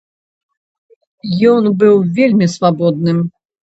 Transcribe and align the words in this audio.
Ён 1.51 1.63
быў 1.83 1.95
вельмі 2.17 2.47
свабодным. 2.55 3.17